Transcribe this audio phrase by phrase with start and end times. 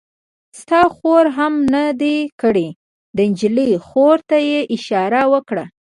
[0.59, 2.67] ستا خور هم نه دی کړی؟
[3.15, 5.65] د نجلۍ خور ته یې اشاره وکړه.